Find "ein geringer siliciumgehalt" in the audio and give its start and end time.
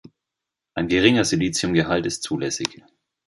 0.73-2.07